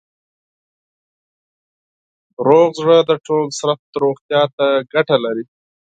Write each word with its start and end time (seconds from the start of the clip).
صحتمند 2.35 2.75
زړه 2.79 2.97
د 3.09 3.11
ټول 3.25 3.43
بدن 3.57 3.77
روغتیا 4.03 4.41
ته 4.55 4.65
ګټه 4.93 5.15
لري. 5.25 5.45